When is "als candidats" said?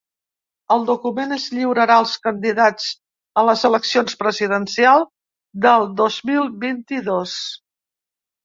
2.03-2.87